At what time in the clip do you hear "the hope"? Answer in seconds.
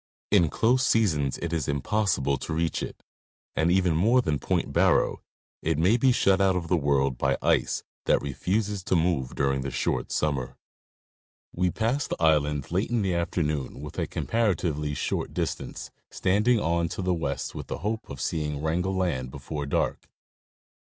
17.67-18.09